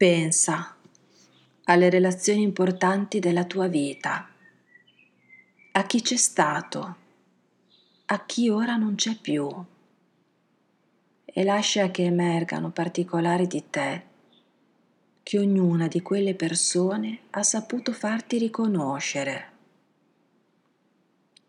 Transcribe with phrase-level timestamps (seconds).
[0.00, 0.76] Pensa
[1.64, 4.30] alle relazioni importanti della tua vita,
[5.72, 6.96] a chi c'è stato,
[8.06, 9.46] a chi ora non c'è più
[11.22, 14.04] e lascia che emergano particolari di te
[15.22, 19.50] che ognuna di quelle persone ha saputo farti riconoscere,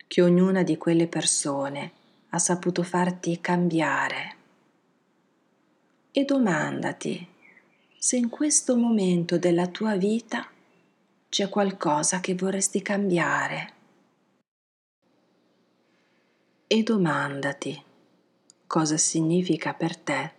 [0.08, 1.92] che ognuna di quelle persone
[2.28, 4.36] ha saputo farti cambiare.
[6.12, 7.32] E domandati
[8.04, 10.50] se in questo momento della tua vita
[11.30, 13.74] c'è qualcosa che vorresti cambiare.
[16.66, 17.80] E domandati
[18.66, 20.32] cosa significa per te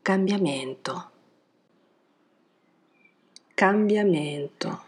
[0.00, 1.10] cambiamento.
[3.52, 4.84] Cambiamento.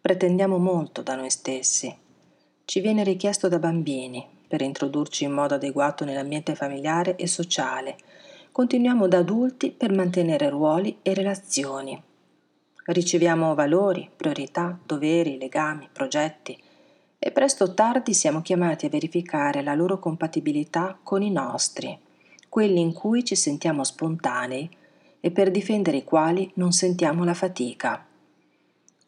[0.00, 1.92] Pretendiamo molto da noi stessi.
[2.64, 7.96] Ci viene richiesto da bambini per introdurci in modo adeguato nell'ambiente familiare e sociale
[8.52, 12.00] continuiamo da adulti per mantenere ruoli e relazioni.
[12.84, 16.60] Riceviamo valori, priorità, doveri, legami, progetti
[17.18, 21.98] e presto o tardi siamo chiamati a verificare la loro compatibilità con i nostri,
[22.50, 24.68] quelli in cui ci sentiamo spontanei
[25.18, 28.04] e per difendere i quali non sentiamo la fatica.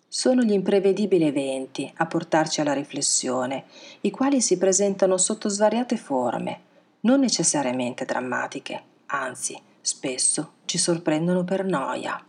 [0.08, 3.64] Sono gli imprevedibili eventi a portarci alla riflessione,
[4.02, 6.60] i quali si presentano sotto svariate forme,
[7.00, 12.24] non necessariamente drammatiche, anzi spesso ci sorprendono per noia.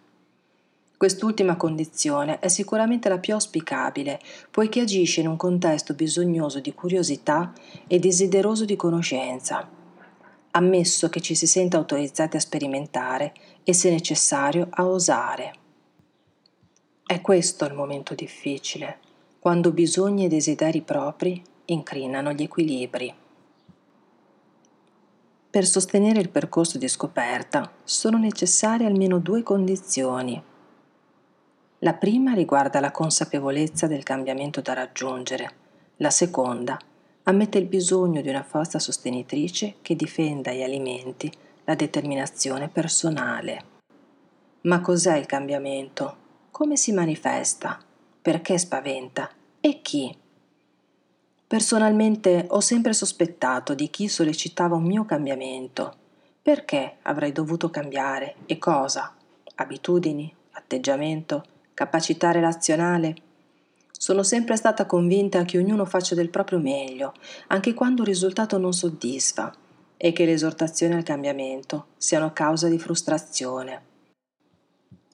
[0.97, 7.53] Quest'ultima condizione è sicuramente la più auspicabile, poiché agisce in un contesto bisognoso di curiosità
[7.85, 9.69] e desideroso di conoscenza,
[10.51, 15.53] ammesso che ci si senta autorizzati a sperimentare e, se necessario, a osare.
[17.05, 18.99] È questo il momento difficile,
[19.39, 23.13] quando bisogni e desideri propri incrinano gli equilibri.
[25.55, 30.43] Per sostenere il percorso di scoperta sono necessarie almeno due condizioni.
[31.79, 35.49] La prima riguarda la consapevolezza del cambiamento da raggiungere,
[35.95, 36.77] la seconda
[37.23, 41.31] ammette il bisogno di una forza sostenitrice che difenda e alimenti
[41.63, 43.63] la determinazione personale.
[44.63, 46.17] Ma cos'è il cambiamento?
[46.51, 47.79] Come si manifesta?
[48.21, 49.29] Perché spaventa?
[49.61, 50.23] E chi?
[51.47, 55.93] Personalmente ho sempre sospettato di chi sollecitava un mio cambiamento.
[56.41, 59.13] Perché avrei dovuto cambiare e cosa?
[59.55, 60.33] Abitudini?
[60.53, 61.43] Atteggiamento?
[61.75, 63.15] Capacità relazionale?
[63.91, 67.13] Sono sempre stata convinta che ognuno faccia del proprio meglio,
[67.47, 69.53] anche quando il risultato non soddisfa,
[69.97, 73.83] e che le esortazioni al cambiamento siano causa di frustrazione.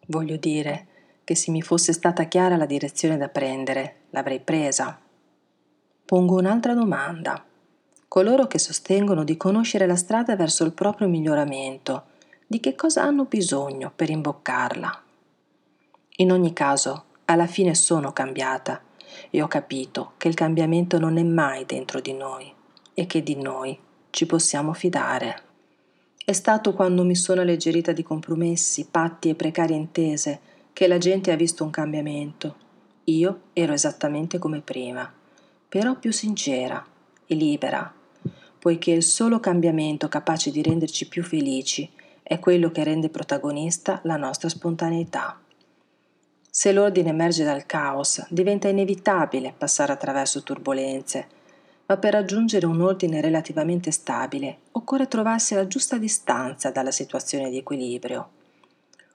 [0.08, 0.88] Voglio dire
[1.26, 4.98] che se mi fosse stata chiara la direzione da prendere, l'avrei presa
[6.12, 7.42] pongo un'altra domanda.
[8.10, 12.04] Coloro che sostengono di conoscere la strada verso il proprio miglioramento,
[12.46, 15.04] di che cosa hanno bisogno per imboccarla?
[16.18, 18.82] In ogni caso, alla fine sono cambiata
[19.30, 22.54] e ho capito che il cambiamento non è mai dentro di noi
[22.94, 23.80] e che di noi
[24.10, 25.44] ci possiamo fidare.
[26.26, 30.42] È stato quando mi sono alleggerita di compromessi, patti e precarie intese
[30.74, 32.56] che la gente ha visto un cambiamento.
[33.06, 35.10] Io ero esattamente come prima
[35.72, 36.86] però più sincera
[37.26, 37.90] e libera,
[38.60, 41.90] poiché il solo cambiamento capace di renderci più felici
[42.22, 45.40] è quello che rende protagonista la nostra spontaneità.
[46.50, 51.28] Se l'ordine emerge dal caos, diventa inevitabile passare attraverso turbulenze,
[51.86, 57.56] ma per raggiungere un ordine relativamente stabile occorre trovarsi alla giusta distanza dalla situazione di
[57.56, 58.30] equilibrio.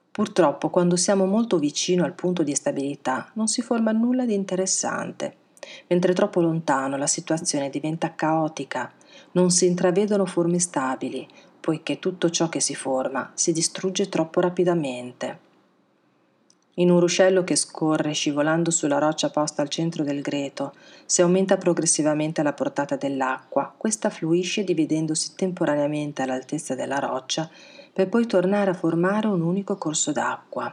[0.09, 5.45] Purtroppo quando siamo molto vicino al punto di stabilità non si forma nulla di interessante
[5.87, 8.91] mentre troppo lontano la situazione diventa caotica,
[9.31, 11.27] non si intravedono forme stabili,
[11.59, 15.45] poiché tutto ciò che si forma si distrugge troppo rapidamente.
[16.79, 21.57] In un ruscello che scorre scivolando sulla roccia posta al centro del greto, se aumenta
[21.57, 27.49] progressivamente la portata dell'acqua, questa fluisce dividendosi temporaneamente all'altezza della roccia
[27.91, 30.71] per poi tornare a formare un unico corso d'acqua.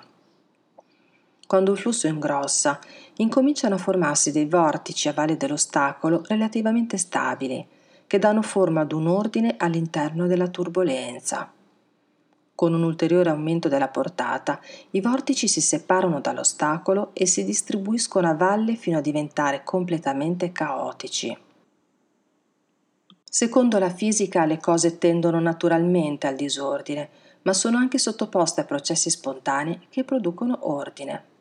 [1.46, 2.78] Quando il flusso ingrossa,
[3.16, 7.66] incominciano a formarsi dei vortici a valle dell'ostacolo relativamente stabili,
[8.06, 11.52] che danno forma ad un ordine all'interno della turbolenza.
[12.54, 14.60] Con un ulteriore aumento della portata,
[14.90, 21.36] i vortici si separano dall'ostacolo e si distribuiscono a valle fino a diventare completamente caotici.
[23.28, 27.10] Secondo la fisica le cose tendono naturalmente al disordine,
[27.42, 31.32] ma sono anche sottoposte a processi spontanei che producono ordine.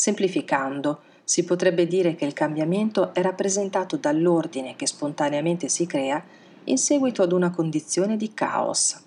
[0.00, 6.24] Semplificando, si potrebbe dire che il cambiamento è rappresentato dall'ordine che spontaneamente si crea
[6.64, 8.98] in seguito ad una condizione di caos.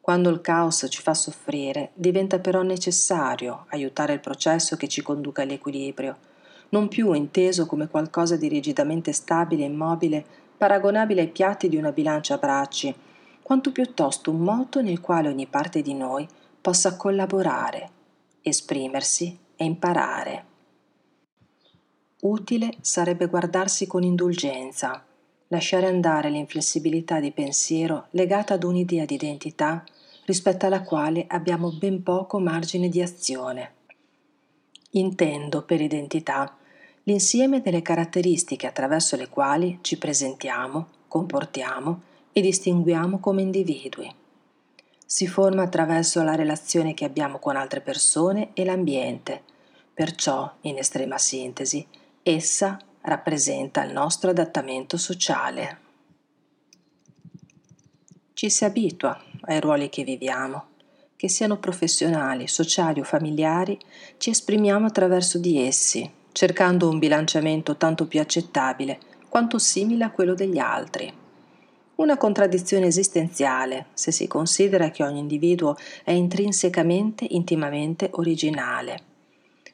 [0.00, 5.42] Quando il caos ci fa soffrire, diventa però necessario aiutare il processo che ci conduca
[5.42, 6.16] all'equilibrio,
[6.68, 10.24] non più inteso come qualcosa di rigidamente stabile e immobile,
[10.56, 12.94] paragonabile ai piatti di una bilancia a bracci,
[13.42, 16.24] quanto piuttosto un moto nel quale ogni parte di noi
[16.60, 17.90] possa collaborare,
[18.42, 20.44] esprimersi e imparare.
[22.22, 25.04] Utile sarebbe guardarsi con indulgenza,
[25.48, 29.84] lasciare andare l'inflessibilità di pensiero legata ad un'idea di identità
[30.24, 33.74] rispetto alla quale abbiamo ben poco margine di azione.
[34.92, 36.56] Intendo per identità
[37.04, 44.21] l'insieme delle caratteristiche attraverso le quali ci presentiamo, comportiamo e distinguiamo come individui.
[45.12, 49.42] Si forma attraverso la relazione che abbiamo con altre persone e l'ambiente,
[49.92, 51.86] perciò, in estrema sintesi,
[52.22, 55.80] essa rappresenta il nostro adattamento sociale.
[58.32, 60.68] Ci si abitua ai ruoli che viviamo,
[61.14, 63.78] che siano professionali, sociali o familiari,
[64.16, 68.98] ci esprimiamo attraverso di essi, cercando un bilanciamento tanto più accettabile
[69.28, 71.20] quanto simile a quello degli altri.
[72.02, 79.02] Una contraddizione esistenziale se si considera che ogni individuo è intrinsecamente, intimamente originale.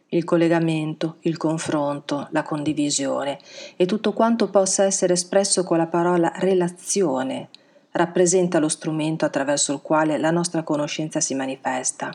[0.09, 3.39] Il collegamento, il confronto, la condivisione
[3.77, 7.49] e tutto quanto possa essere espresso con la parola relazione
[7.93, 12.15] rappresenta lo strumento attraverso il quale la nostra conoscenza si manifesta.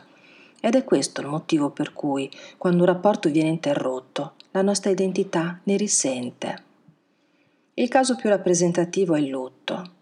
[0.60, 5.58] Ed è questo il motivo per cui, quando un rapporto viene interrotto, la nostra identità
[5.64, 6.62] ne risente.
[7.74, 9.93] Il caso più rappresentativo è il lutto.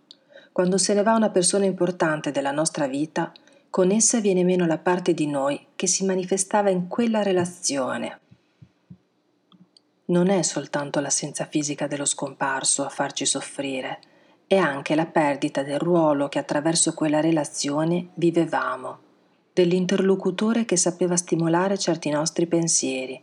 [0.52, 3.32] Quando se ne va una persona importante della nostra vita,
[3.70, 8.20] con essa viene meno la parte di noi che si manifestava in quella relazione.
[10.06, 13.98] Non è soltanto l'assenza fisica dello scomparso a farci soffrire,
[14.46, 18.98] è anche la perdita del ruolo che attraverso quella relazione vivevamo,
[19.54, 23.18] dell'interlocutore che sapeva stimolare certi nostri pensieri,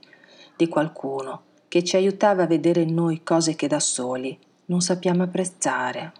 [0.55, 4.35] di qualcuno che ci aiutava a vedere in noi cose che da soli
[4.65, 6.11] non sappiamo apprezzare.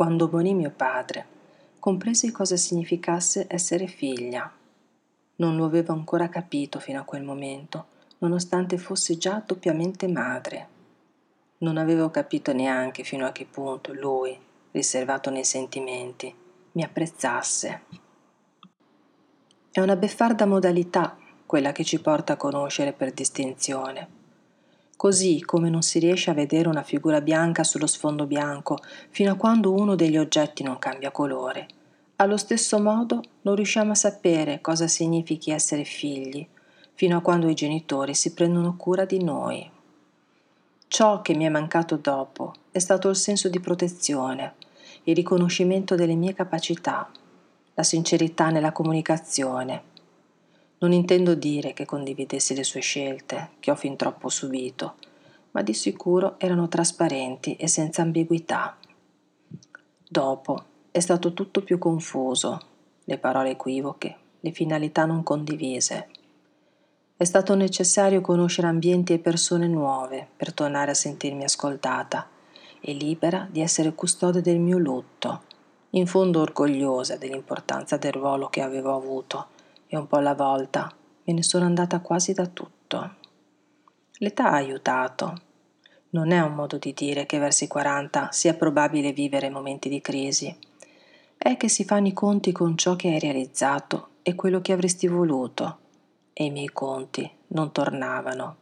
[0.00, 1.26] Quando morì mio padre,
[1.78, 4.50] compresi cosa significasse essere figlia.
[5.36, 7.84] Non lo avevo ancora capito fino a quel momento,
[8.20, 10.68] nonostante fossi già doppiamente madre.
[11.58, 14.34] Non avevo capito neanche fino a che punto lui,
[14.70, 16.34] riservato nei sentimenti,
[16.72, 17.82] mi apprezzasse.
[19.70, 24.19] È una beffarda modalità quella che ci porta a conoscere per distinzione
[25.00, 28.76] così come non si riesce a vedere una figura bianca sullo sfondo bianco
[29.08, 31.66] fino a quando uno degli oggetti non cambia colore.
[32.16, 36.46] Allo stesso modo non riusciamo a sapere cosa significhi essere figli
[36.92, 39.70] fino a quando i genitori si prendono cura di noi.
[40.86, 44.52] Ciò che mi è mancato dopo è stato il senso di protezione,
[45.04, 47.10] il riconoscimento delle mie capacità,
[47.72, 49.84] la sincerità nella comunicazione,
[50.80, 54.94] non intendo dire che condividessi le sue scelte, che ho fin troppo subito,
[55.50, 58.78] ma di sicuro erano trasparenti e senza ambiguità.
[60.08, 62.58] Dopo è stato tutto più confuso,
[63.04, 66.08] le parole equivoche, le finalità non condivise.
[67.14, 72.26] È stato necessario conoscere ambienti e persone nuove per tornare a sentirmi ascoltata
[72.80, 75.42] e libera di essere custode del mio lutto,
[75.90, 79.58] in fondo orgogliosa dell'importanza del ruolo che avevo avuto
[79.92, 80.94] e un po' alla volta
[81.24, 83.16] me ne sono andata quasi da tutto.
[84.18, 85.42] L'età ha aiutato.
[86.10, 90.00] Non è un modo di dire che verso i 40 sia probabile vivere momenti di
[90.00, 90.56] crisi.
[91.36, 95.08] È che si fanno i conti con ciò che hai realizzato e quello che avresti
[95.08, 95.78] voluto,
[96.32, 98.56] e i miei conti non tornavano.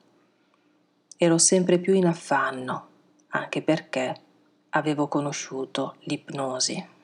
[1.17, 2.89] Ero sempre più in affanno,
[3.29, 4.17] anche perché
[4.71, 6.97] avevo conosciuto l'ipnosi.